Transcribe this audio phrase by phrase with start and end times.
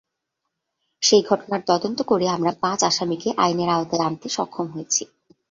[1.01, 5.03] সেই ঘটনায় তদন্ত করে আমরা পাঁচ আসামিকে আইনের আওতায় আনতে সক্ষম হয়েছি।